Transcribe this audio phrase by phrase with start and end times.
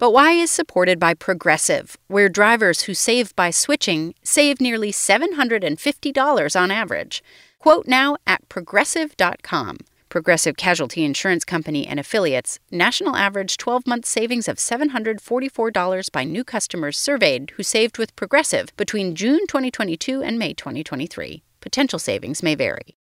[0.00, 6.56] But Why is supported by Progressive, where drivers who save by switching save nearly $750
[6.58, 7.22] on average.
[7.58, 9.76] Quote now at progressive.com.
[10.08, 16.44] Progressive Casualty Insurance Company and affiliates, national average 12 month savings of $744 by new
[16.44, 21.42] customers surveyed who saved with Progressive between June 2022 and May 2023.
[21.60, 22.96] Potential savings may vary.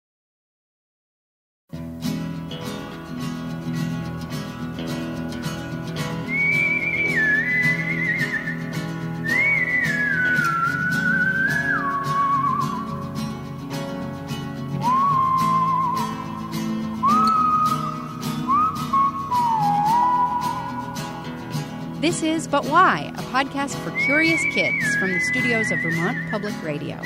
[22.07, 26.55] This is But Why, a podcast for curious kids from the studios of Vermont Public
[26.63, 27.01] Radio.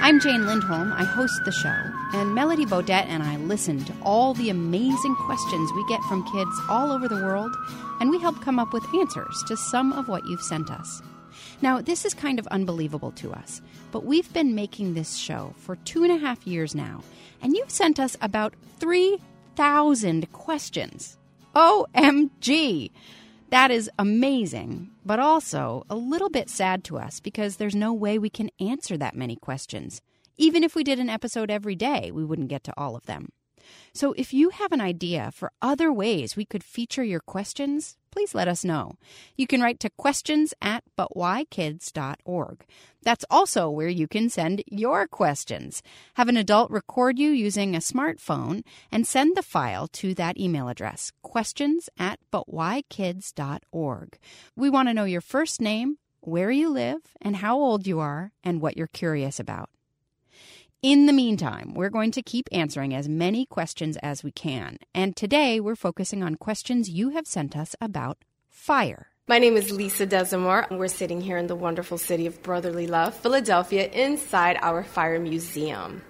[0.00, 0.92] I'm Jane Lindholm.
[0.92, 1.74] I host the show,
[2.16, 6.52] and Melody Bodette and I listen to all the amazing questions we get from kids
[6.68, 7.52] all over the world,
[7.98, 11.02] and we help come up with answers to some of what you've sent us.
[11.60, 15.74] Now, this is kind of unbelievable to us, but we've been making this show for
[15.74, 17.02] two and a half years now,
[17.42, 21.18] and you've sent us about 3,000 questions.
[21.56, 22.92] OMG!
[23.50, 28.18] That is amazing, but also a little bit sad to us because there's no way
[28.18, 30.02] we can answer that many questions.
[30.36, 33.30] Even if we did an episode every day, we wouldn't get to all of them.
[33.92, 38.34] So if you have an idea for other ways we could feature your questions, please
[38.34, 38.96] let us know.
[39.36, 42.64] You can write to questions at butwhykids.org.
[43.02, 45.82] That's also where you can send your questions.
[46.14, 50.68] Have an adult record you using a smartphone and send the file to that email
[50.68, 54.18] address, questions at butwhykids.org.
[54.56, 58.32] We want to know your first name, where you live, and how old you are,
[58.42, 59.70] and what you're curious about.
[60.80, 64.78] In the meantime, we're going to keep answering as many questions as we can.
[64.94, 69.08] And today we're focusing on questions you have sent us about fire.
[69.26, 70.70] My name is Lisa Desamore.
[70.70, 76.02] We're sitting here in the wonderful city of brotherly love, Philadelphia, inside our fire museum.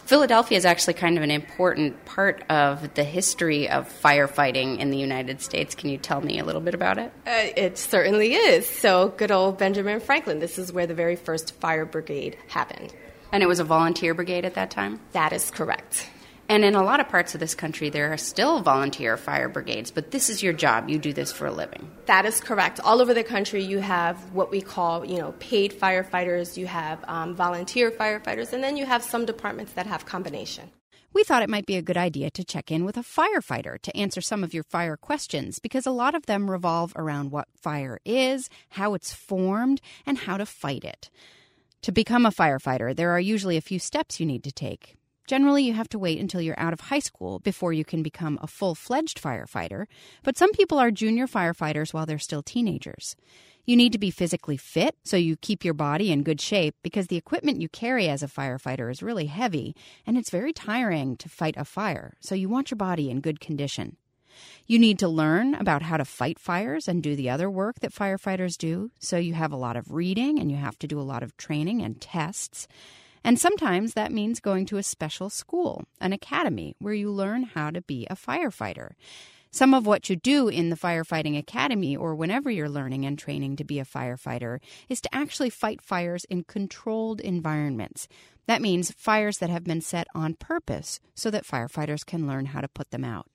[0.00, 4.98] Philadelphia is actually kind of an important part of the history of firefighting in the
[4.98, 5.74] United States.
[5.74, 7.10] Can you tell me a little bit about it?
[7.26, 8.68] Uh, it certainly is.
[8.68, 10.40] So, good old Benjamin Franklin.
[10.40, 12.92] This is where the very first fire brigade happened.
[13.32, 15.00] And it was a volunteer brigade at that time?
[15.12, 16.08] That is correct.
[16.50, 19.92] And in a lot of parts of this country, there are still volunteer fire brigades,
[19.92, 20.88] but this is your job.
[20.88, 21.88] You do this for a living.
[22.06, 22.80] That is correct.
[22.80, 27.04] All over the country, you have what we call, you know, paid firefighters, you have
[27.06, 30.72] um, volunteer firefighters, and then you have some departments that have combination.
[31.12, 33.96] We thought it might be a good idea to check in with a firefighter to
[33.96, 38.00] answer some of your fire questions because a lot of them revolve around what fire
[38.04, 41.10] is, how it's formed, and how to fight it.
[41.84, 44.96] To become a firefighter, there are usually a few steps you need to take.
[45.26, 48.38] Generally, you have to wait until you're out of high school before you can become
[48.42, 49.86] a full fledged firefighter,
[50.22, 53.16] but some people are junior firefighters while they're still teenagers.
[53.64, 57.06] You need to be physically fit so you keep your body in good shape because
[57.06, 59.74] the equipment you carry as a firefighter is really heavy
[60.06, 63.40] and it's very tiring to fight a fire, so you want your body in good
[63.40, 63.96] condition.
[64.66, 67.92] You need to learn about how to fight fires and do the other work that
[67.92, 68.90] firefighters do.
[68.98, 71.36] So you have a lot of reading and you have to do a lot of
[71.36, 72.68] training and tests.
[73.22, 77.70] And sometimes that means going to a special school, an academy, where you learn how
[77.70, 78.92] to be a firefighter.
[79.52, 83.56] Some of what you do in the firefighting academy or whenever you're learning and training
[83.56, 88.06] to be a firefighter is to actually fight fires in controlled environments.
[88.46, 92.60] That means fires that have been set on purpose so that firefighters can learn how
[92.60, 93.26] to put them out.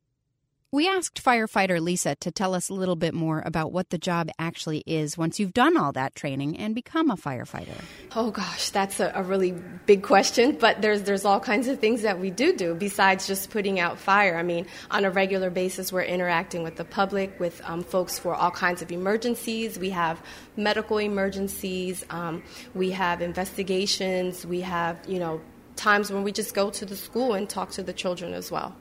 [0.76, 4.30] We asked firefighter Lisa to tell us a little bit more about what the job
[4.38, 7.82] actually is once you've done all that training and become a firefighter.
[8.14, 9.54] Oh gosh, that's a, a, really
[9.86, 13.52] big question, but there's there's all kinds of things that we do do besides just
[13.52, 14.36] putting out fire.
[14.36, 18.36] I mean, on a regular basis, we're interacting with the public, with um, folks for
[18.36, 19.80] all kinds of emergencies.
[19.80, 20.22] We have
[20.58, 22.44] medical emergencies, um,
[22.74, 25.40] we have investigations, we have you know
[25.78, 28.76] times when we just go to the school and talk to the children as well.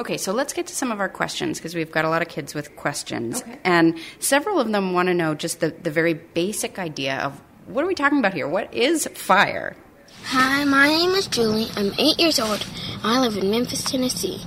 [0.00, 2.28] Okay, so let's get to some of our questions because we've got a lot of
[2.28, 3.42] kids with questions.
[3.42, 3.58] Okay.
[3.64, 7.84] And several of them want to know just the, the very basic idea of what
[7.84, 8.48] are we talking about here?
[8.48, 9.76] What is fire?
[10.24, 11.68] Hi, my name is Julie.
[11.76, 12.66] I'm eight years old.
[13.04, 14.40] I live in Memphis, Tennessee.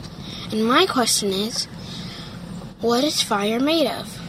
[0.51, 1.65] And my question is
[2.81, 4.19] what is fire made of?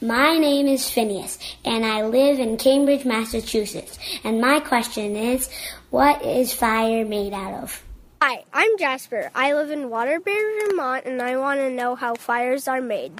[0.00, 4.00] My name is Phineas, and I live in Cambridge, Massachusetts.
[4.24, 5.48] And my question is
[5.90, 7.83] what is fire made out of?
[8.26, 9.30] Hi, I'm Jasper.
[9.34, 13.12] I live in Waterbury, Vermont, and I want to know how fires are made.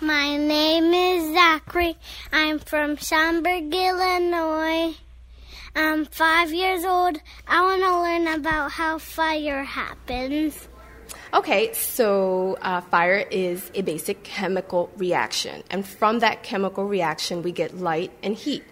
[0.00, 1.96] My name is Zachary.
[2.32, 4.94] I'm from Schaumburg, Illinois.
[5.74, 7.18] I'm five years old.
[7.48, 10.68] I want to learn about how fire happens.
[11.34, 17.50] Okay, so uh, fire is a basic chemical reaction, and from that chemical reaction, we
[17.50, 18.62] get light and heat.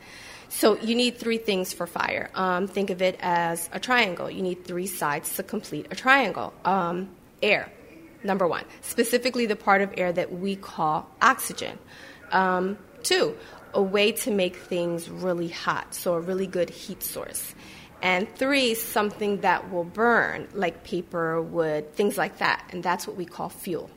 [0.54, 2.30] So you need three things for fire.
[2.32, 4.30] Um, think of it as a triangle.
[4.30, 6.54] You need three sides to complete a triangle.
[6.64, 7.10] Um,
[7.42, 7.72] air,
[8.22, 11.76] number one, specifically the part of air that we call oxygen.
[12.30, 13.36] Um, two,
[13.72, 17.52] a way to make things really hot, so a really good heat source.
[18.00, 22.64] And three, something that will burn, like paper, wood, things like that.
[22.70, 23.90] And that's what we call fuel.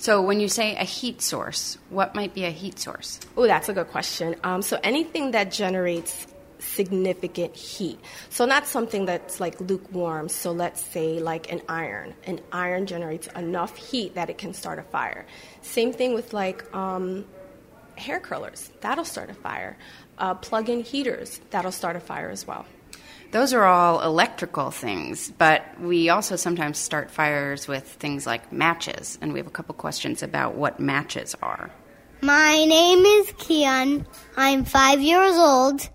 [0.00, 3.20] So, when you say a heat source, what might be a heat source?
[3.36, 4.34] Oh, that's a good question.
[4.42, 6.26] Um, so, anything that generates
[6.58, 8.00] significant heat.
[8.30, 10.30] So, not something that's like lukewarm.
[10.30, 12.14] So, let's say like an iron.
[12.24, 15.26] An iron generates enough heat that it can start a fire.
[15.60, 17.26] Same thing with like um,
[17.96, 19.76] hair curlers, that'll start a fire.
[20.16, 22.64] Uh, plug in heaters, that'll start a fire as well.
[23.32, 29.18] Those are all electrical things, but we also sometimes start fires with things like matches,
[29.22, 31.70] and we have a couple questions about what matches are.
[32.22, 34.04] My name is Kian.
[34.36, 35.88] I'm five years old.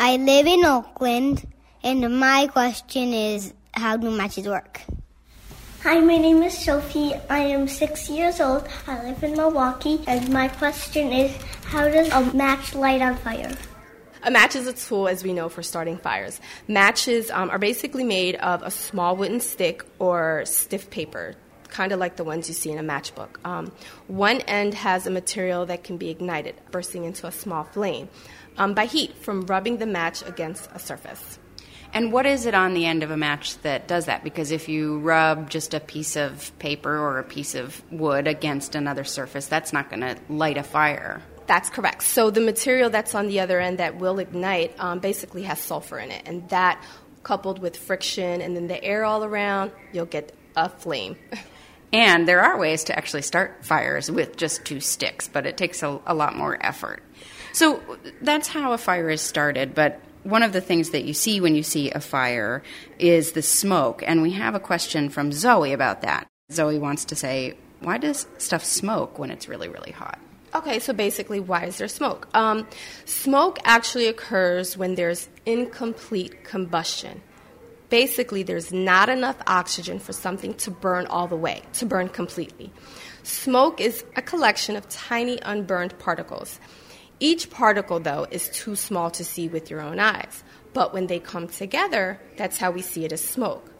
[0.00, 1.46] I live in Oakland,
[1.84, 4.80] and my question is how do matches work?
[5.84, 7.14] Hi, my name is Sophie.
[7.30, 8.66] I am six years old.
[8.88, 11.30] I live in Milwaukee, and my question is
[11.66, 13.54] how does a match light on fire?
[14.24, 16.40] A match is a tool, as we know, for starting fires.
[16.66, 21.34] Matches um, are basically made of a small wooden stick or stiff paper,
[21.68, 23.36] kind of like the ones you see in a matchbook.
[23.44, 23.70] Um,
[24.06, 28.08] one end has a material that can be ignited, bursting into a small flame
[28.56, 31.38] um, by heat from rubbing the match against a surface.
[31.92, 34.24] And what is it on the end of a match that does that?
[34.24, 38.74] Because if you rub just a piece of paper or a piece of wood against
[38.74, 41.22] another surface, that's not going to light a fire.
[41.46, 42.02] That's correct.
[42.02, 45.98] So the material that's on the other end that will ignite um, basically has sulfur
[45.98, 46.82] in it, and that
[47.22, 51.16] coupled with friction and then the air all around, you'll get a flame.
[51.92, 55.80] And there are ways to actually start fires with just two sticks, but it takes
[55.84, 57.04] a, a, lot more effort.
[57.52, 57.80] So
[58.20, 59.76] that's how a fire is started.
[59.76, 62.64] But one of the things that you see when you see a fire
[62.98, 64.02] is the smoke.
[64.04, 66.26] And we have a question from Zoe about that.
[66.50, 70.18] Zoe wants to say, why does stuff smoke when it's really, really hot?
[70.54, 72.28] Okay, so basically, why is there smoke?
[72.32, 72.68] Um,
[73.06, 77.22] smoke actually occurs when there's incomplete combustion.
[77.90, 82.72] Basically, there's not enough oxygen for something to burn all the way, to burn completely.
[83.24, 86.60] Smoke is a collection of tiny unburned particles.
[87.18, 90.44] Each particle, though, is too small to see with your own eyes.
[90.72, 93.73] But when they come together, that's how we see it as smoke.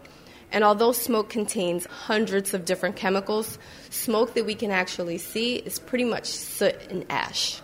[0.54, 3.58] And although smoke contains hundreds of different chemicals,
[3.90, 7.60] smoke that we can actually see is pretty much soot and ash.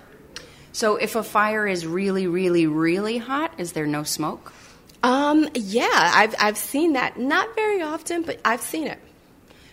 [0.73, 4.53] So if a fire is really, really, really hot, is there no smoke?
[5.05, 7.17] Um, yeah, I've, I've seen that.
[7.17, 8.99] Not very often, but I've seen it.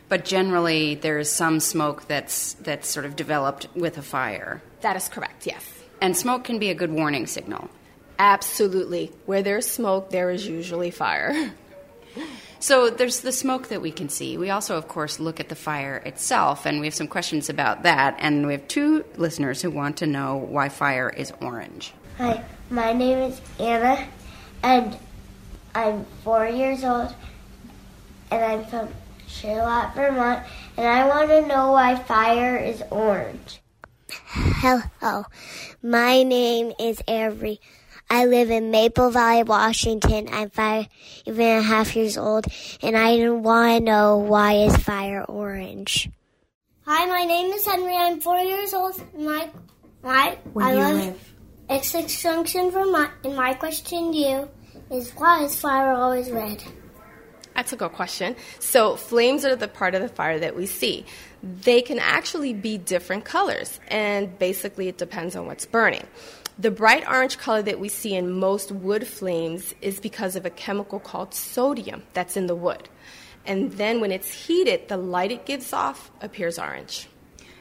[0.09, 4.61] But generally, there is some smoke that's, that's sort of developed with a fire.
[4.81, 5.67] That is correct, yes.
[6.01, 7.67] And smoke can be a good warning signal.
[8.19, 9.11] Absolutely.
[9.25, 11.51] Where there's smoke, there is usually fire.
[12.59, 14.37] So there's the smoke that we can see.
[14.37, 17.83] We also, of course, look at the fire itself, and we have some questions about
[17.83, 18.15] that.
[18.19, 21.93] And we have two listeners who want to know why fire is orange.
[22.17, 24.07] Hi, my name is Anna,
[24.63, 24.97] and
[25.75, 27.13] I'm four years old,
[28.31, 28.89] and I'm from
[29.27, 30.43] Charlotte, Vermont,
[30.77, 33.61] and I want to know why fire is orange.
[34.09, 35.25] Hello,
[35.83, 37.59] my name is Avery.
[38.09, 40.29] I live in Maple Valley, Washington.
[40.31, 40.87] I'm five
[41.25, 42.45] and a half years old,
[42.81, 46.09] and I want to know why is fire orange.
[46.85, 47.97] Hi, my name is Henry.
[47.97, 49.01] I'm four years old.
[49.19, 49.49] My,
[50.01, 51.33] my, Where I do you live live?
[51.69, 53.11] Essex Junction, Vermont.
[53.25, 54.49] And my question to you
[54.89, 56.63] is why is fire always red?
[57.57, 58.35] That's a good question.
[58.59, 61.05] So, flames are the part of the fire that we see.
[61.41, 66.05] They can actually be different colors, and basically, it depends on what's burning.
[66.59, 70.49] The bright orange color that we see in most wood flames is because of a
[70.49, 72.89] chemical called sodium that's in the wood.
[73.45, 77.07] And then when it's heated, the light it gives off appears orange.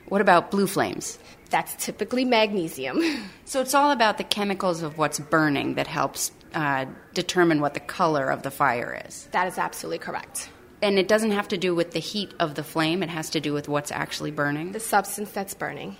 [0.08, 1.18] What about blue flames?
[1.50, 3.02] That's typically magnesium.
[3.48, 7.80] So it's all about the chemicals of what's burning that helps uh, determine what the
[7.80, 9.28] color of the fire is.
[9.30, 10.50] that is absolutely correct.
[10.82, 13.40] And it doesn't have to do with the heat of the flame, it has to
[13.40, 14.72] do with what's actually burning.
[14.72, 15.96] The substance that's burning.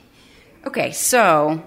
[0.67, 1.65] Okay, so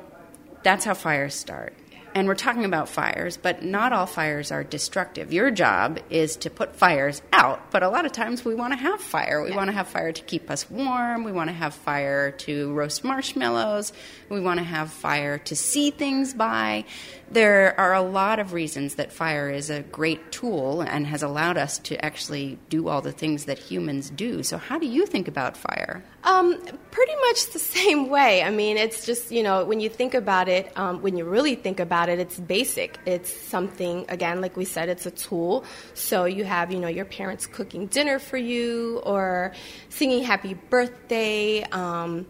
[0.63, 1.73] that's how fires start.
[2.15, 5.31] And we're talking about fires, but not all fires are destructive.
[5.33, 8.77] Your job is to put fires out, but a lot of times we want to
[8.77, 9.41] have fire.
[9.43, 9.55] We yeah.
[9.55, 11.23] want to have fire to keep us warm.
[11.23, 13.93] We want to have fire to roast marshmallows.
[14.29, 16.85] We want to have fire to see things by.
[17.31, 21.57] There are a lot of reasons that fire is a great tool and has allowed
[21.57, 24.41] us to actually do all the things that humans do.
[24.41, 26.03] So, how do you think about fire?
[26.23, 26.59] Um,
[26.91, 28.41] pretty much the same way.
[28.41, 31.55] I mean, it's just, you know, when you think about it, um, when you really
[31.55, 32.97] think about it, it's basic.
[33.05, 35.65] It's something, again, like we said, it's a tool.
[35.95, 39.53] So, you have, you know, your parents cooking dinner for you or
[39.89, 41.63] singing happy birthday.
[41.63, 42.27] Um,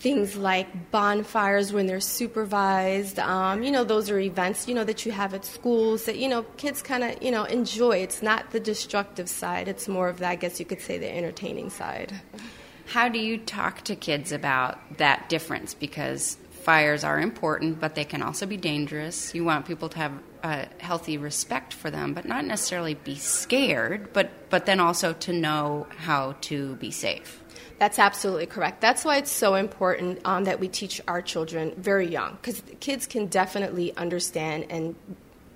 [0.00, 3.18] things like bonfires when they're supervised.
[3.18, 6.28] Um, you know, those are events, you know, that you have at schools that, you
[6.28, 7.96] know, kids kind of, you know, enjoy.
[7.96, 9.66] It's not the destructive side.
[9.66, 12.12] It's more of, the, I guess you could say, the entertaining side.
[12.86, 15.74] How do you talk to kids about that difference?
[15.74, 16.38] Because
[16.68, 19.34] fires are important, but they can also be dangerous.
[19.34, 24.12] You want people to have a healthy respect for them, but not necessarily be scared,
[24.12, 27.42] but, but then also to know how to be safe.
[27.78, 28.82] That's absolutely correct.
[28.82, 33.06] That's why it's so important um, that we teach our children very young, because kids
[33.06, 34.94] can definitely understand and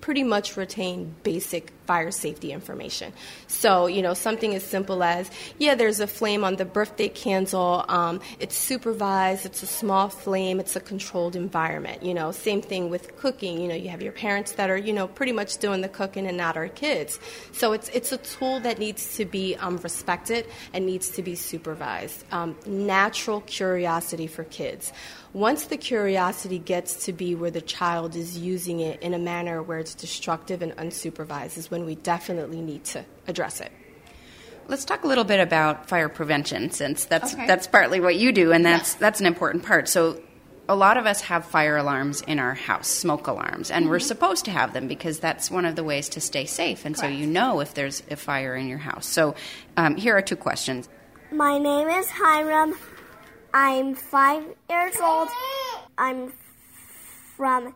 [0.01, 3.13] pretty much retain basic fire safety information.
[3.47, 7.85] So, you know, something as simple as, yeah, there's a flame on the birthday candle.
[7.87, 9.45] Um, it's supervised.
[9.45, 10.59] It's a small flame.
[10.59, 12.03] It's a controlled environment.
[12.03, 13.61] You know, same thing with cooking.
[13.61, 16.27] You know, you have your parents that are, you know, pretty much doing the cooking
[16.27, 17.19] and not our kids.
[17.51, 21.35] So it's it's a tool that needs to be um, respected and needs to be
[21.35, 22.23] supervised.
[22.31, 24.91] Um, natural curiosity for kids.
[25.33, 29.63] Once the curiosity gets to be where the child is using it in a manner
[29.63, 33.71] where it's destructive and unsupervised, is when we definitely need to address it.
[34.67, 37.47] Let's talk a little bit about fire prevention, since that's okay.
[37.47, 39.89] that's partly what you do, and that's that's an important part.
[39.89, 40.21] So,
[40.69, 43.91] a lot of us have fire alarms in our house, smoke alarms, and mm-hmm.
[43.91, 46.95] we're supposed to have them because that's one of the ways to stay safe, and
[46.95, 47.11] Correct.
[47.11, 49.07] so you know if there's a fire in your house.
[49.07, 49.33] So,
[49.75, 50.87] um, here are two questions.
[51.31, 52.75] My name is Hiram.
[53.51, 55.27] I'm five years old.
[55.97, 56.31] I'm
[57.35, 57.73] from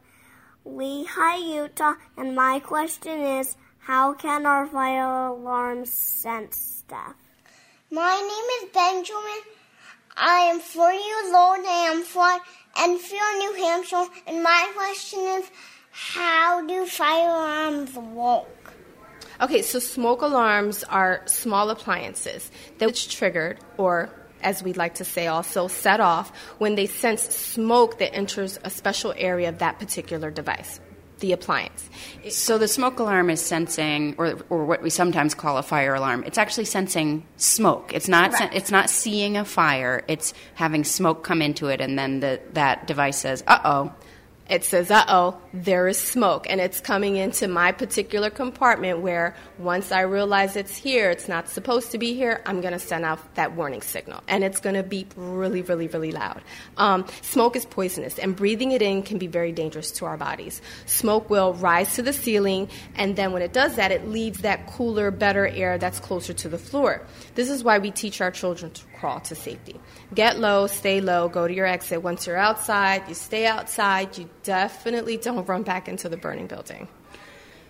[0.65, 3.55] Lehi, Utah, and my question is
[3.87, 7.15] how can our fire alarms sense stuff?
[7.89, 9.41] My name is Benjamin.
[10.17, 12.37] I am four years old and I am from
[12.77, 14.05] Enfield, New Hampshire.
[14.27, 15.49] And my question is,
[15.91, 18.73] how do fire alarms work?
[19.39, 24.09] Okay, so smoke alarms are small appliances that's triggered or
[24.41, 28.69] as we'd like to say, also set off when they sense smoke that enters a
[28.69, 30.81] special area of that particular device
[31.19, 31.89] the appliance.
[32.29, 36.23] So the smoke alarm is sensing, or, or what we sometimes call a fire alarm.
[36.25, 37.93] It's actually sensing smoke.
[37.93, 38.33] It's not.
[38.33, 40.03] Sen- it's not seeing a fire.
[40.07, 43.93] It's having smoke come into it, and then the, that device says, "Uh oh."
[44.49, 46.47] It says, uh oh, there is smoke.
[46.49, 51.49] And it's coming into my particular compartment where once I realize it's here, it's not
[51.49, 54.23] supposed to be here, I'm going to send out that warning signal.
[54.27, 56.41] And it's going to beep really, really, really loud.
[56.77, 60.61] Um, smoke is poisonous, and breathing it in can be very dangerous to our bodies.
[60.85, 64.67] Smoke will rise to the ceiling, and then when it does that, it leaves that
[64.67, 67.05] cooler, better air that's closer to the floor.
[67.35, 69.79] This is why we teach our children to crawl to safety.
[70.13, 72.01] Get low, stay low, go to your exit.
[72.01, 76.87] Once you're outside, you stay outside, you definitely don't run back into the burning building.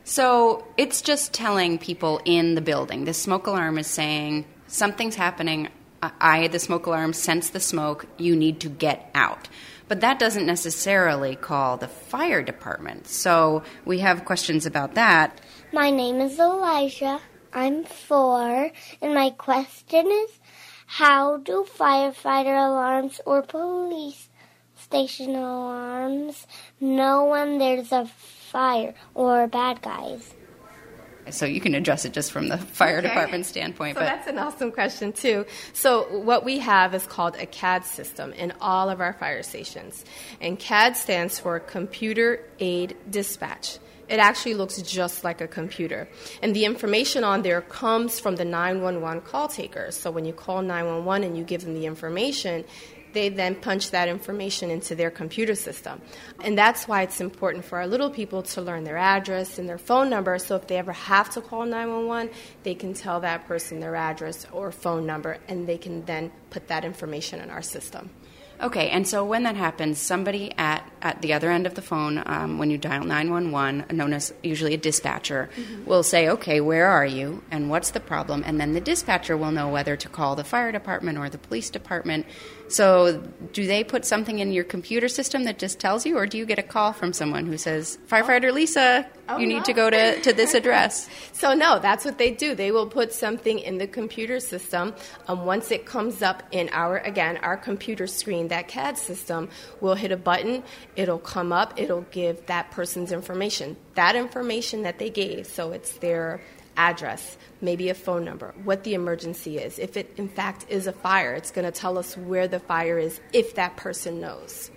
[0.04, 3.06] So it's just telling people in the building.
[3.06, 5.68] The smoke alarm is saying something's happening.
[6.02, 8.06] I, the smoke alarm, sense the smoke.
[8.18, 9.50] You need to get out.
[9.88, 13.08] But that doesn't necessarily call the fire department.
[13.08, 15.42] So we have questions about that.
[15.74, 17.20] My name is Elijah.
[17.54, 20.30] I'm four, and my question is
[20.88, 24.30] how do firefighter alarms or police
[24.76, 26.48] station alarms
[26.80, 30.34] know when there's a fire or bad guys?
[31.30, 33.10] So you can address it just from the fire okay.
[33.10, 33.98] department standpoint.
[33.98, 34.06] So but.
[34.06, 35.46] that's an awesome question too.
[35.74, 40.06] So what we have is called a CAD system in all of our fire stations,
[40.40, 43.80] and CAD stands for Computer Aid Dispatch
[44.10, 46.08] it actually looks just like a computer.
[46.42, 49.98] And the information on there comes from the 911 call takers.
[49.98, 52.64] So when you call 911 and you give them the information,
[53.14, 56.02] they then punch that information into their computer system.
[56.44, 59.78] And that's why it's important for our little people to learn their address and their
[59.78, 62.32] phone number so if they ever have to call 911,
[62.64, 66.68] they can tell that person their address or phone number and they can then put
[66.68, 68.10] that information in our system.
[68.62, 72.22] Okay, and so when that happens, somebody at at the other end of the phone,
[72.26, 75.86] um, when you dial 911, known as usually a dispatcher, mm-hmm.
[75.86, 78.44] will say, okay, where are you and what's the problem?
[78.46, 81.70] And then the dispatcher will know whether to call the fire department or the police
[81.70, 82.26] department.
[82.70, 83.24] So,
[83.54, 86.46] do they put something in your computer system that just tells you, or do you
[86.46, 89.64] get a call from someone who says, Firefighter Lisa, oh, you need no.
[89.64, 91.10] to go to, to this address?
[91.32, 92.56] so, no, that's what they do.
[92.56, 94.96] They will put something in the computer system.
[95.30, 99.50] Um, once it comes up in our, again, our computer screen, that CAD system,
[99.82, 100.64] we'll hit a button,
[100.96, 103.78] it'll come up, it'll give that person's information.
[103.96, 106.42] That information that they gave, so it's their
[106.78, 109.80] address, maybe a phone number, what the emergency is.
[109.80, 112.98] If it in fact is a fire, it's going to tell us where the fire
[112.98, 114.72] is if that person knows.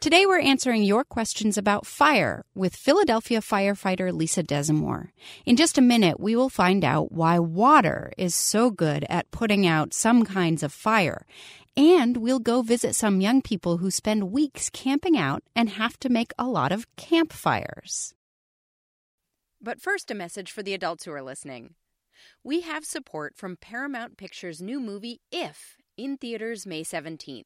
[0.00, 5.08] Today we're answering your questions about fire with Philadelphia firefighter Lisa Desamore.
[5.44, 9.66] In just a minute, we will find out why water is so good at putting
[9.66, 11.26] out some kinds of fire.
[11.78, 16.08] And we'll go visit some young people who spend weeks camping out and have to
[16.08, 18.14] make a lot of campfires.
[19.62, 21.74] But first, a message for the adults who are listening.
[22.42, 27.44] We have support from Paramount Pictures' new movie, If, in theaters May 17th.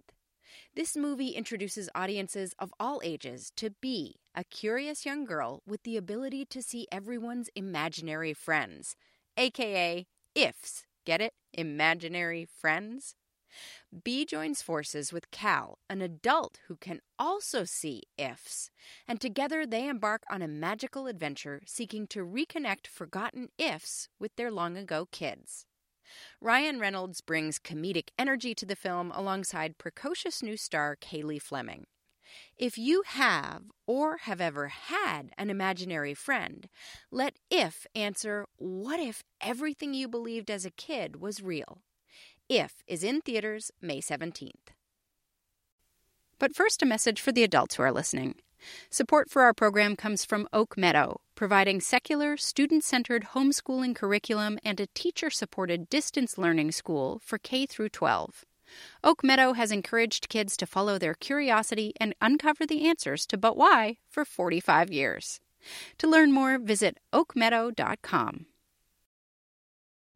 [0.74, 5.98] This movie introduces audiences of all ages to Bea, a curious young girl with the
[5.98, 8.96] ability to see everyone's imaginary friends,
[9.36, 10.84] aka IFs.
[11.04, 11.34] Get it?
[11.52, 13.14] Imaginary friends?
[14.04, 18.70] Bea joins forces with Cal, an adult who can also see ifs,
[19.06, 24.50] and together they embark on a magical adventure seeking to reconnect forgotten ifs with their
[24.50, 25.66] long ago kids.
[26.40, 31.86] Ryan Reynolds brings comedic energy to the film alongside precocious new star Cailey Fleming.
[32.56, 36.68] If you have or have ever had an imaginary friend,
[37.10, 41.82] let if answer what if everything you believed as a kid was real?
[42.54, 44.74] If is in theaters May 17th.
[46.38, 48.34] But first, a message for the adults who are listening.
[48.90, 54.78] Support for our program comes from Oak Meadow, providing secular, student centered homeschooling curriculum and
[54.80, 58.44] a teacher supported distance learning school for K through 12.
[59.02, 63.56] Oak Meadow has encouraged kids to follow their curiosity and uncover the answers to but
[63.56, 65.40] why for 45 years.
[65.96, 68.44] To learn more, visit oakmeadow.com.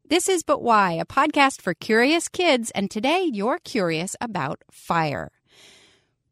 [0.09, 5.31] This is But Why, a podcast for curious kids, and today you're curious about fire.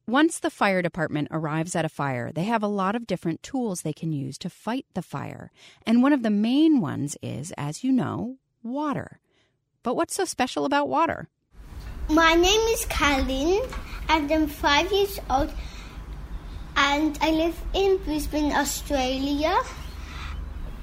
[0.08, 3.82] Once the fire department arrives at a fire, they have a lot of different tools
[3.82, 5.52] they can use to fight the fire.
[5.86, 9.20] And one of the main ones is, as you know, water.
[9.84, 11.28] But what's so special about water?
[12.10, 13.70] My name is Kalin,
[14.08, 15.52] and I'm five years old,
[16.78, 19.60] and I live in Brisbane, Australia.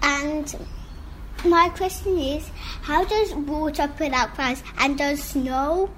[0.03, 0.55] And
[1.45, 2.49] my question is,
[2.83, 5.91] how does water put out fires and does snow?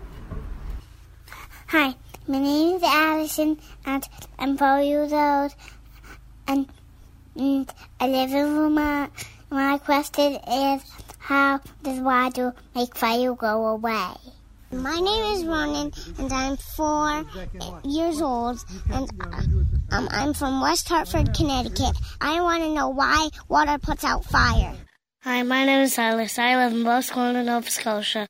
[1.68, 1.94] Hi,
[2.26, 4.04] my name is Allison and
[4.38, 5.54] I'm four years old
[6.48, 6.66] and,
[7.36, 9.12] and I live in Vermont.
[9.50, 10.82] My question is,
[11.18, 14.14] how does water make fire go away?
[14.72, 17.24] My name is Ronan, and I'm four
[17.84, 18.58] years old,
[18.90, 19.08] and
[19.92, 21.96] um, I'm from West Hartford, Connecticut.
[22.20, 24.74] I want to know why water puts out fire.
[25.24, 26.38] Hi, my name is Silas.
[26.38, 28.28] I live in Boscona, Nova Scotia.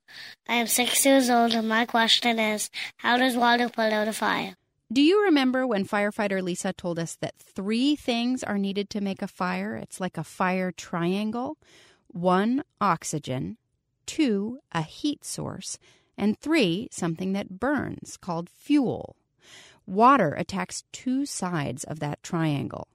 [0.49, 4.13] I am six years old, and my question is How does water put out a
[4.13, 4.55] fire?
[4.93, 9.23] Do you remember when firefighter Lisa told us that three things are needed to make
[9.23, 9.75] a fire?
[9.75, 11.59] It's like a fire triangle
[12.07, 13.57] one, oxygen,
[14.07, 15.81] two, a heat source,
[16.17, 19.17] and three, something that burns called fuel.
[19.85, 22.87] Water attacks two sides of that triangle.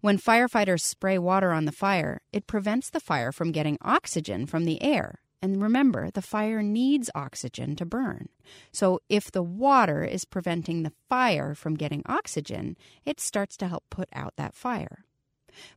[0.00, 4.64] When firefighters spray water on the fire, it prevents the fire from getting oxygen from
[4.64, 5.20] the air.
[5.42, 8.28] And remember, the fire needs oxygen to burn.
[8.72, 13.84] So if the water is preventing the fire from getting oxygen, it starts to help
[13.90, 15.04] put out that fire.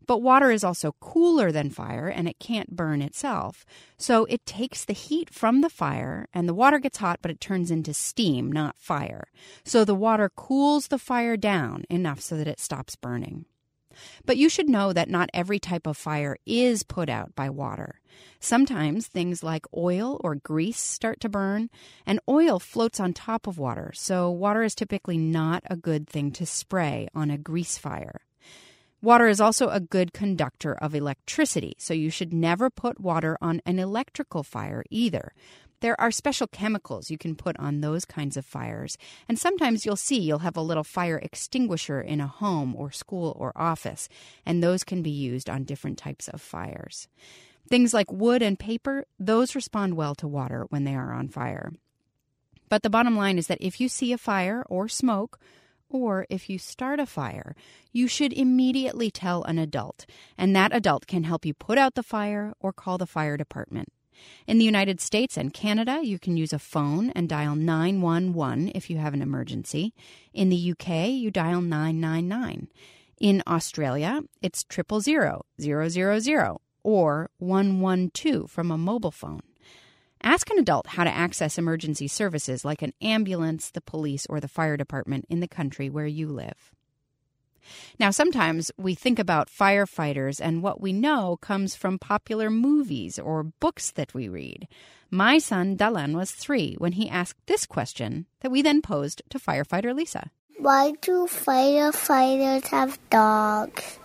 [0.06, 3.66] But water is also cooler than fire and it can't burn itself.
[3.98, 7.42] So it takes the heat from the fire and the water gets hot, but it
[7.42, 9.26] turns into steam, not fire.
[9.66, 13.46] So the water cools the fire down enough so that it stops burning.
[14.26, 18.02] But you should know that not every type of fire is put out by water.
[18.40, 21.70] Sometimes things like oil or grease start to burn,
[22.06, 26.32] and oil floats on top of water, so water is typically not a good thing
[26.32, 28.22] to spray on a grease fire.
[29.02, 33.62] Water is also a good conductor of electricity, so you should never put water on
[33.66, 35.34] an electrical fire either.
[35.84, 39.98] There are special chemicals you can put on those kinds of fires, and sometimes you'll
[39.98, 44.08] see you'll have a little fire extinguisher in a home or school or office,
[44.46, 47.10] and those can be used on different types of fires.
[47.68, 51.74] Things like wood and paper, those respond well to water when they are on fire.
[52.70, 55.38] But the bottom line is that if you see a fire or smoke,
[55.90, 57.58] or if you start a fire,
[57.92, 60.06] you should immediately tell an adult,
[60.38, 63.90] and that adult can help you put out the fire or call the fire department.
[64.48, 68.90] In the United States and Canada, you can use a phone and dial 911 if
[68.90, 69.94] you have an emergency.
[70.34, 72.68] In the UK, you dial 999.
[73.20, 79.42] In Australia, it's triple zero zero zero zero or 112 from a mobile phone.
[80.22, 84.48] Ask an adult how to access emergency services like an ambulance, the police, or the
[84.48, 86.72] fire department in the country where you live.
[88.00, 93.44] Now, sometimes we think about firefighters, and what we know comes from popular movies or
[93.44, 94.68] books that we read.
[95.10, 99.40] My son, Dalan, was three when he asked this question that we then posed to
[99.40, 100.32] firefighter Lisa.
[100.58, 104.00] Why do firefighters have dogs?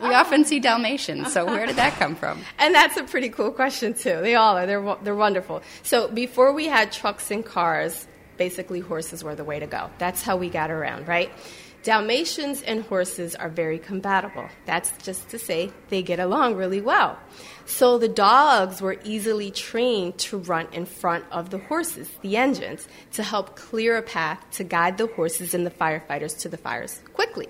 [0.00, 2.40] We often see Dalmatians, so where did that come from?
[2.58, 4.20] And that's a pretty cool question too.
[4.22, 4.66] They all are.
[4.66, 5.62] They're they're wonderful.
[5.82, 8.06] So before we had trucks and cars,
[8.38, 9.90] basically horses were the way to go.
[9.98, 11.30] That's how we got around, right?
[11.82, 14.46] Dalmatians and horses are very compatible.
[14.66, 17.18] That's just to say they get along really well.
[17.64, 22.86] So the dogs were easily trained to run in front of the horses, the engines,
[23.12, 27.00] to help clear a path to guide the horses and the firefighters to the fires
[27.14, 27.48] quickly.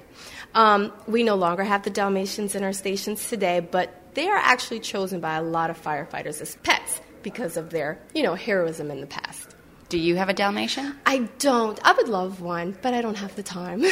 [0.55, 4.81] Um, we no longer have the Dalmatians in our stations today, but they are actually
[4.81, 9.01] chosen by a lot of firefighters as pets because of their, you know, heroism in
[9.01, 9.57] the past.
[9.91, 10.95] Do you have a Dalmatian?
[11.05, 11.77] I don't.
[11.85, 13.85] I would love one, but I don't have the time.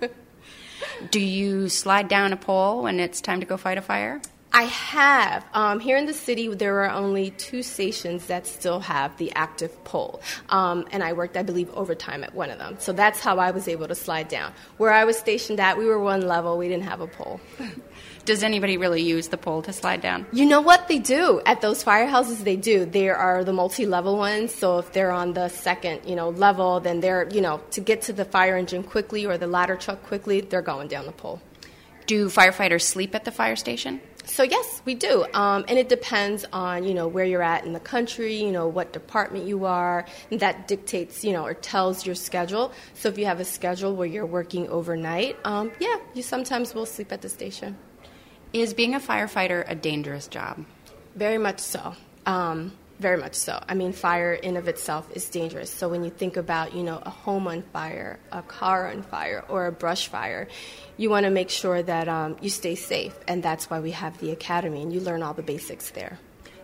[1.10, 4.20] Do you slide down a pole when it's time to go fight a fire?
[4.52, 5.46] I have.
[5.54, 9.82] Um, here in the city, there are only two stations that still have the active
[9.84, 10.20] pole.
[10.50, 12.76] Um, and I worked, I believe, overtime at one of them.
[12.78, 14.52] So that's how I was able to slide down.
[14.76, 17.40] Where I was stationed at, we were one level, we didn't have a pole.
[18.28, 20.26] Does anybody really use the pole to slide down?
[20.32, 22.44] You know what they do at those firehouses?
[22.44, 22.84] They do.
[22.84, 24.54] There are the multi-level ones.
[24.54, 28.02] So if they're on the second, you know, level, then they're, you know, to get
[28.02, 31.40] to the fire engine quickly or the ladder truck quickly, they're going down the pole.
[32.04, 33.98] Do firefighters sleep at the fire station?
[34.26, 37.72] So yes, we do, um, and it depends on you know where you're at in
[37.72, 42.04] the country, you know what department you are, and that dictates you know or tells
[42.04, 42.72] your schedule.
[42.92, 46.84] So if you have a schedule where you're working overnight, um, yeah, you sometimes will
[46.84, 47.78] sleep at the station.
[48.52, 50.64] Is being a firefighter a dangerous job?
[51.14, 51.94] Very much so.
[52.24, 53.62] Um, very much so.
[53.68, 55.70] I mean, fire in of itself is dangerous.
[55.70, 59.44] So when you think about, you know, a home on fire, a car on fire,
[59.48, 60.48] or a brush fire,
[60.96, 64.18] you want to make sure that um, you stay safe, and that's why we have
[64.18, 66.18] the academy, and you learn all the basics there.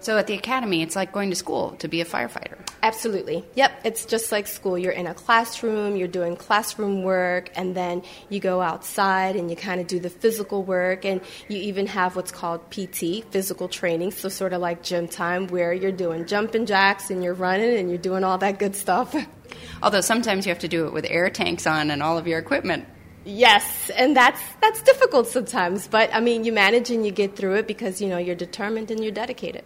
[0.04, 2.58] So at the academy, it's like going to school to be a firefighter.
[2.82, 3.42] Absolutely.
[3.54, 4.76] Yep, it's just like school.
[4.76, 9.56] You're in a classroom, you're doing classroom work, and then you go outside and you
[9.56, 14.10] kind of do the physical work, and you even have what's called PT, physical training,
[14.10, 17.88] so sort of like gym time, where you're doing jumping jacks and you're running and
[17.88, 19.16] you're doing all that good stuff.
[19.82, 22.38] Although sometimes you have to do it with air tanks on and all of your
[22.38, 22.86] equipment.
[23.24, 27.54] Yes, and that's that's difficult sometimes, but I mean, you manage and you get through
[27.54, 29.64] it because you know you're determined and you're dedicated.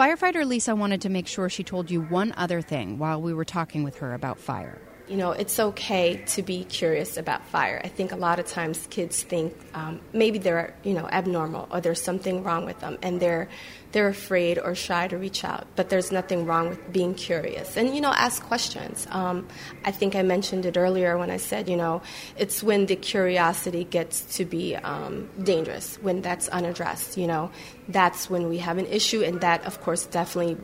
[0.00, 3.44] Firefighter Lisa wanted to make sure she told you one other thing while we were
[3.44, 4.80] talking with her about fire.
[5.06, 7.82] You know, it's okay to be curious about fire.
[7.84, 11.82] I think a lot of times kids think um, maybe they're, you know, abnormal or
[11.82, 13.50] there's something wrong with them and they're
[13.92, 15.66] they're afraid or shy to reach out.
[15.76, 19.06] But there's nothing wrong with being curious and, you know, ask questions.
[19.10, 19.48] Um,
[19.84, 22.02] I think I mentioned it earlier when I said, you know,
[22.36, 27.50] it's when the curiosity gets to be um, dangerous, when that's unaddressed, you know,
[27.88, 30.56] that's when we have an issue, and that, of course, definitely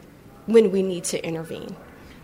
[0.47, 1.75] when we need to intervene.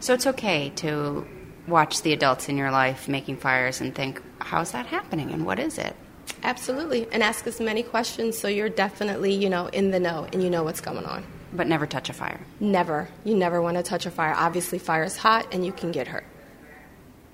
[0.01, 1.27] So it's okay to
[1.67, 5.59] watch the adults in your life making fires and think, how's that happening and what
[5.59, 5.95] is it?
[6.43, 10.43] Absolutely, and ask as many questions so you're definitely, you know, in the know and
[10.43, 11.25] you know what's going on.
[11.53, 12.41] But never touch a fire.
[12.61, 13.09] Never.
[13.25, 14.35] You never want to touch a fire.
[14.35, 16.25] Obviously, fire is hot and you can get hurt.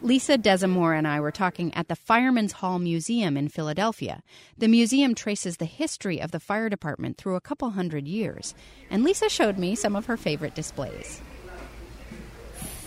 [0.00, 4.22] Lisa Desamore and I were talking at the Fireman's Hall Museum in Philadelphia.
[4.56, 8.54] The museum traces the history of the fire department through a couple hundred years,
[8.90, 11.20] and Lisa showed me some of her favorite displays.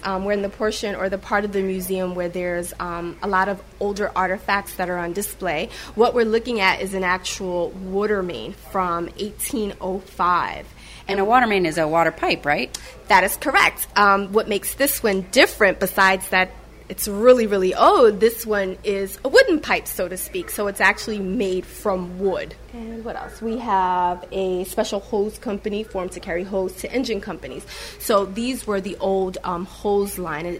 [0.03, 3.27] Um, we're in the portion or the part of the museum where there's um, a
[3.27, 5.69] lot of older artifacts that are on display.
[5.95, 10.67] What we're looking at is an actual water main from 1805.
[11.07, 12.75] And a water main is a water pipe, right?
[13.07, 13.87] That is correct.
[13.95, 16.51] Um, what makes this one different, besides that
[16.91, 18.19] it's really, really old.
[18.19, 20.49] This one is a wooden pipe, so to speak.
[20.49, 22.53] So it's actually made from wood.
[22.73, 23.41] And what else?
[23.41, 27.65] We have a special hose company formed to carry hose to engine companies.
[27.99, 30.59] So these were the old um, hose line.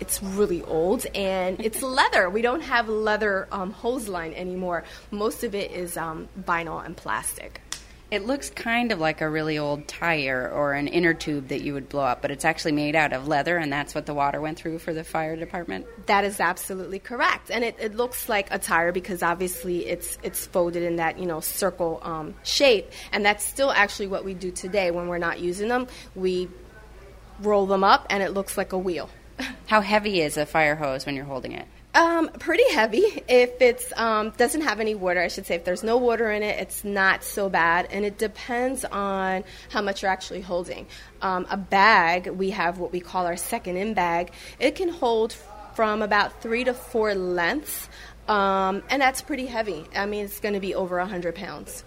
[0.00, 2.28] It's really old and it's leather.
[2.28, 4.82] We don't have leather um, hose line anymore.
[5.12, 7.59] Most of it is um, vinyl and plastic.
[8.10, 11.74] It looks kind of like a really old tire or an inner tube that you
[11.74, 14.40] would blow up, but it's actually made out of leather, and that's what the water
[14.40, 15.86] went through for the fire department.
[16.06, 20.44] That is absolutely correct, and it, it looks like a tire because obviously it's it's
[20.44, 24.50] folded in that you know circle um, shape, and that's still actually what we do
[24.50, 25.86] today when we're not using them.
[26.16, 26.48] We
[27.40, 29.08] roll them up, and it looks like a wheel.
[29.68, 31.68] How heavy is a fire hose when you're holding it?
[31.92, 33.02] Um, pretty heavy.
[33.28, 35.56] If it's um, doesn't have any water, I should say.
[35.56, 39.82] If there's no water in it, it's not so bad, and it depends on how
[39.82, 40.86] much you're actually holding.
[41.20, 44.32] Um, a bag, we have what we call our second in bag.
[44.60, 45.34] It can hold
[45.74, 47.88] from about three to four lengths,
[48.28, 49.84] um, and that's pretty heavy.
[49.94, 51.82] I mean, it's going to be over hundred pounds.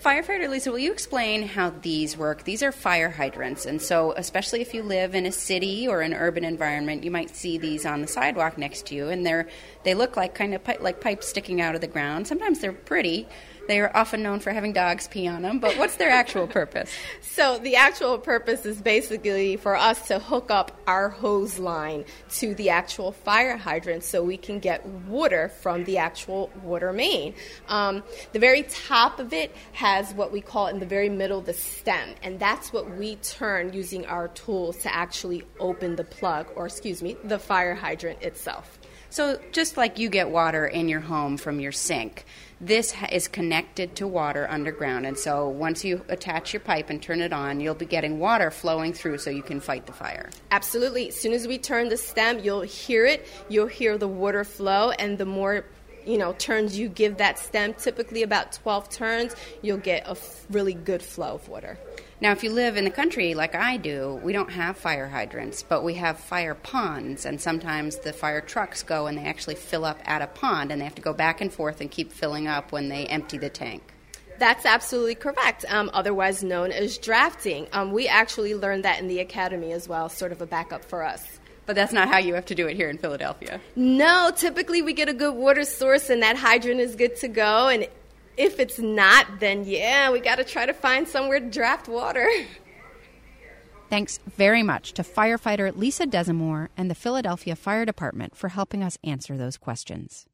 [0.00, 2.44] Firefighter Lisa, will you explain how these work?
[2.44, 6.12] These are fire hydrants, and so especially if you live in a city or an
[6.12, 9.48] urban environment, you might see these on the sidewalk next to you, and they're
[9.84, 12.26] they look like kind of pi- like pipes sticking out of the ground.
[12.28, 13.26] Sometimes they're pretty,
[13.66, 16.90] they are often known for having dogs pee on them, but what's their actual purpose?
[17.36, 22.54] So, the actual purpose is basically for us to hook up our hose line to
[22.54, 27.34] the actual fire hydrant so we can get water from the actual water main.
[27.68, 28.02] Um,
[28.32, 32.14] the very top of it has what we call in the very middle the stem,
[32.22, 37.02] and that's what we turn using our tools to actually open the plug, or excuse
[37.02, 38.78] me, the fire hydrant itself.
[39.10, 42.24] So, just like you get water in your home from your sink,
[42.60, 45.06] this is connected to water underground.
[45.06, 48.50] And so, once you attach your pipe and turn it on, you'll be getting water
[48.50, 50.30] flowing through so you can fight the fire.
[50.50, 51.08] Absolutely.
[51.08, 54.90] As soon as we turn the stem, you'll hear it, you'll hear the water flow,
[54.92, 55.64] and the more
[56.06, 60.46] you know turns you give that stem typically about 12 turns you'll get a f-
[60.50, 61.78] really good flow of water
[62.18, 65.62] now, if you live in the country like I do, we don't have fire hydrants,
[65.62, 69.84] but we have fire ponds, and sometimes the fire trucks go and they actually fill
[69.84, 72.46] up at a pond, and they have to go back and forth and keep filling
[72.46, 73.92] up when they empty the tank.
[74.38, 77.66] That's absolutely correct, um, otherwise known as drafting.
[77.72, 81.02] Um, we actually learned that in the academy as well, sort of a backup for
[81.02, 81.38] us.
[81.66, 83.60] But that's not how you have to do it here in Philadelphia.
[83.74, 87.68] No, typically we get a good water source and that hydrant is good to go,
[87.68, 87.88] and
[88.36, 92.28] if it's not, then yeah, we got to try to find somewhere to draft water.
[93.90, 98.98] Thanks very much to firefighter Lisa Desamore and the Philadelphia Fire Department for helping us
[99.04, 100.26] answer those questions.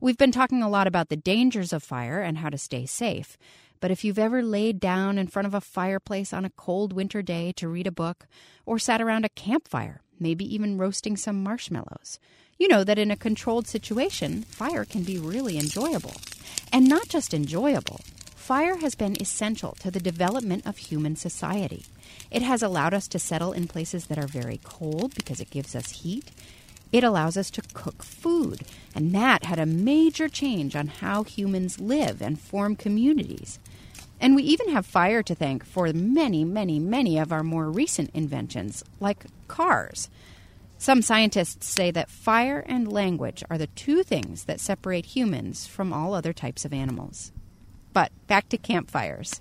[0.00, 3.36] We've been talking a lot about the dangers of fire and how to stay safe.
[3.80, 7.22] But if you've ever laid down in front of a fireplace on a cold winter
[7.22, 8.26] day to read a book,
[8.68, 12.18] or sat around a campfire, maybe even roasting some marshmallows,
[12.58, 16.12] you know that in a controlled situation, fire can be really enjoyable.
[16.70, 18.00] And not just enjoyable,
[18.34, 21.86] fire has been essential to the development of human society.
[22.30, 25.74] It has allowed us to settle in places that are very cold because it gives
[25.74, 26.30] us heat.
[26.92, 28.60] It allows us to cook food,
[28.94, 33.58] and that had a major change on how humans live and form communities.
[34.20, 38.10] And we even have fire to thank for many, many, many of our more recent
[38.14, 40.10] inventions, like cars.
[40.76, 45.92] Some scientists say that fire and language are the two things that separate humans from
[45.92, 47.32] all other types of animals.
[47.92, 49.40] But back to campfires.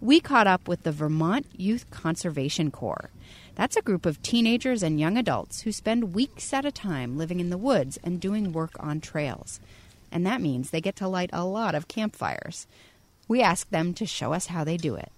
[0.00, 3.10] We caught up with the Vermont Youth Conservation Corps.
[3.54, 7.38] That's a group of teenagers and young adults who spend weeks at a time living
[7.38, 9.60] in the woods and doing work on trails.
[10.10, 12.66] And that means they get to light a lot of campfires.
[13.28, 15.10] We ask them to show us how they do it.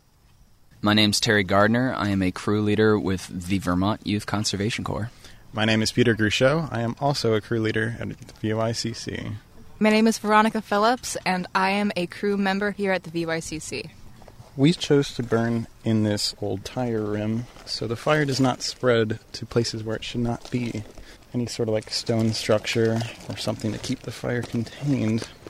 [0.83, 1.95] My name's Terry Gardner.
[1.97, 5.11] I am a crew leader with the Vermont Youth Conservation Corps.
[5.53, 6.69] My name is Peter Gruchot.
[6.73, 9.35] I am also a crew leader at the VYCC.
[9.79, 13.90] My name is Veronica Phillips, and I am a crew member here at the VYCC.
[14.57, 19.19] We chose to burn in this old tire rim so the fire does not spread
[19.33, 20.85] to places where it should not be.
[21.33, 25.43] Any sort of like stone structure or something to keep the fire contained is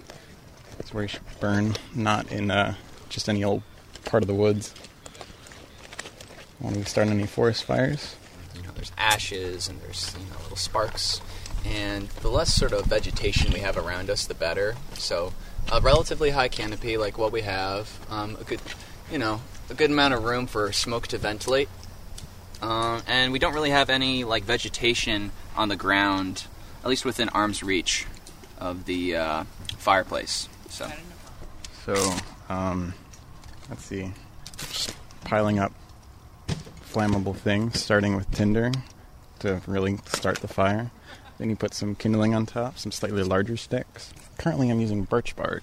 [0.94, 2.74] where you should burn, not in uh,
[3.09, 3.62] just any old
[4.04, 4.72] part of the woods.
[6.61, 8.16] When we start any forest fires,
[8.85, 11.20] there's ashes and there's you know little sparks,
[11.64, 14.76] and the less sort of vegetation we have around us, the better.
[14.94, 15.33] So
[15.72, 18.61] a relatively high canopy like what we have, um, a good
[19.11, 21.68] you know a good amount of room for smoke to ventilate,
[22.61, 26.44] um, and we don't really have any like vegetation on the ground,
[26.83, 28.07] at least within arm's reach
[28.59, 29.44] of the uh,
[29.78, 30.48] fireplace.
[30.75, 30.91] So,
[31.87, 32.15] so
[32.49, 32.95] um,
[33.71, 34.11] let's see,
[34.59, 35.73] Just piling up
[36.91, 38.73] flammable things, starting with tinder
[39.39, 40.91] to really start the fire.
[41.39, 44.13] Then you put some kindling on top, some slightly larger sticks.
[44.37, 45.63] Currently, I'm using birch bark.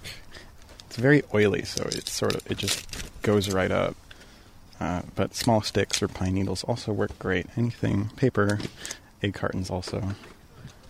[0.86, 2.86] It's very oily, so it sort of it just
[3.20, 3.94] goes right up.
[4.80, 7.48] Uh, but small sticks or pine needles also work great.
[7.54, 8.60] Anything, paper,
[9.22, 10.14] egg cartons also.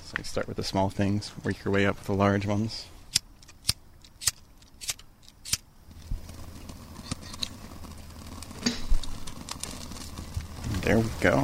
[0.05, 2.87] So you start with the small things, work your way up with the large ones.
[10.93, 11.39] There we go.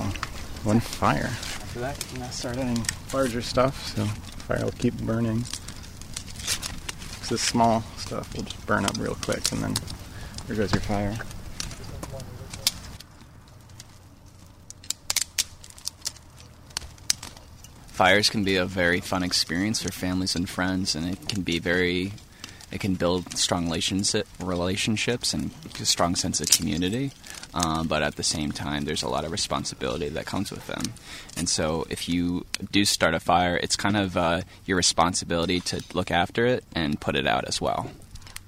[0.62, 1.30] One fire.
[1.32, 2.84] After that, you can start adding
[3.14, 5.44] larger stuff, so fire will keep burning.
[7.22, 9.74] So this small stuff will just burn up real quick, and then
[10.46, 11.16] there goes your fire.
[17.86, 21.58] Fires can be a very fun experience for families and friends, and it can be
[21.58, 22.12] very
[22.70, 27.12] it can build strong relationship, relationships and a strong sense of community.
[27.64, 30.82] Um, but at the same time, there's a lot of responsibility that comes with them.
[31.36, 35.82] And so, if you do start a fire, it's kind of uh, your responsibility to
[35.92, 37.90] look after it and put it out as well.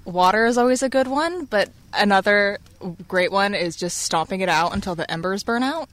[0.05, 2.59] Water is always a good one, but another
[3.09, 5.89] great one is just stomping it out until the embers burn out.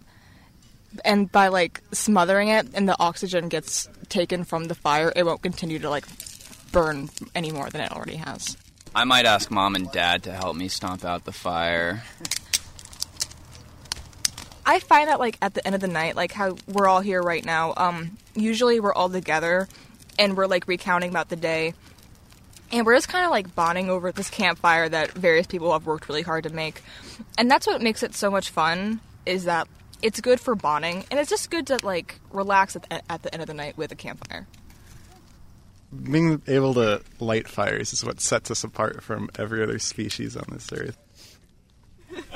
[1.03, 5.41] And by like smothering it and the oxygen gets taken from the fire, it won't
[5.41, 6.06] continue to like
[6.71, 8.58] burn any more than it already has.
[8.95, 12.03] I might ask mom and dad to help me stomp out the fire.
[14.67, 17.21] I find that like at the end of the night, like how we're all here
[17.21, 19.69] right now, um, usually we're all together
[20.19, 21.73] and we're like recounting about the day.
[22.69, 26.10] And we're just kind of like bonding over this campfire that various people have worked
[26.10, 26.82] really hard to make.
[27.38, 29.69] And that's what makes it so much fun is that
[30.01, 33.34] it's good for bonding and it's just good to like relax at the, at the
[33.34, 34.45] end of the night with a campfire
[36.03, 40.45] being able to light fires is what sets us apart from every other species on
[40.51, 40.97] this earth.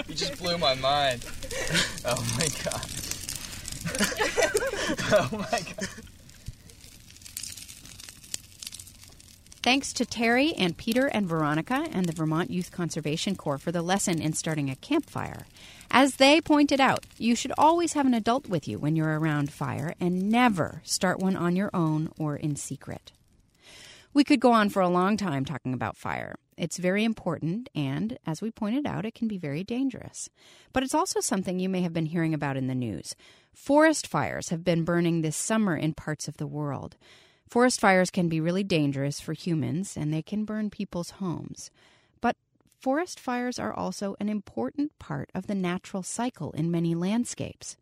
[0.07, 1.25] You just blew my mind.
[2.03, 2.85] Oh my god.
[5.13, 5.89] oh my god.
[9.63, 13.83] Thanks to Terry and Peter and Veronica and the Vermont Youth Conservation Corps for the
[13.83, 15.45] lesson in starting a campfire.
[15.91, 19.51] As they pointed out, you should always have an adult with you when you're around
[19.53, 23.11] fire and never start one on your own or in secret.
[24.13, 26.35] We could go on for a long time talking about fire.
[26.57, 30.29] It's very important, and as we pointed out, it can be very dangerous.
[30.73, 33.15] But it's also something you may have been hearing about in the news.
[33.53, 36.97] Forest fires have been burning this summer in parts of the world.
[37.47, 41.71] Forest fires can be really dangerous for humans, and they can burn people's homes.
[42.21, 42.37] But
[42.79, 47.75] forest fires are also an important part of the natural cycle in many landscapes.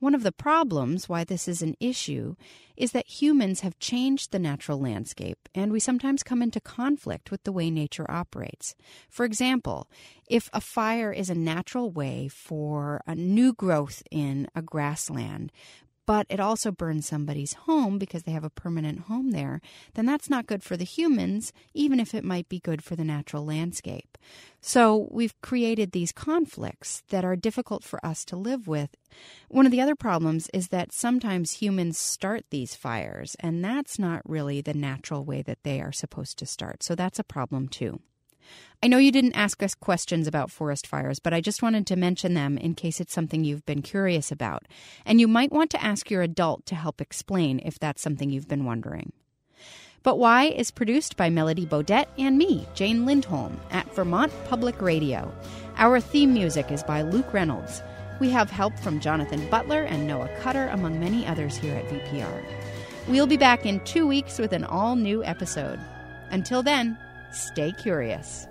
[0.00, 2.34] One of the problems why this is an issue
[2.76, 7.44] is that humans have changed the natural landscape and we sometimes come into conflict with
[7.44, 8.74] the way nature operates.
[9.08, 9.88] For example,
[10.28, 15.52] if a fire is a natural way for a new growth in a grassland,
[16.06, 19.60] but it also burns somebody's home because they have a permanent home there,
[19.94, 23.04] then that's not good for the humans, even if it might be good for the
[23.04, 24.18] natural landscape.
[24.60, 28.90] So we've created these conflicts that are difficult for us to live with.
[29.48, 34.28] One of the other problems is that sometimes humans start these fires, and that's not
[34.28, 36.82] really the natural way that they are supposed to start.
[36.82, 38.00] So that's a problem too.
[38.82, 41.96] I know you didn't ask us questions about forest fires, but I just wanted to
[41.96, 44.64] mention them in case it's something you've been curious about.
[45.06, 48.48] And you might want to ask your adult to help explain if that's something you've
[48.48, 49.12] been wondering.
[50.02, 55.32] But Why is produced by Melody Bodette and me, Jane Lindholm, at Vermont Public Radio.
[55.78, 57.82] Our theme music is by Luke Reynolds.
[58.20, 62.44] We have help from Jonathan Butler and Noah Cutter, among many others here at VPR.
[63.08, 65.80] We'll be back in two weeks with an all new episode.
[66.30, 66.98] Until then,
[67.34, 68.46] Stay curious.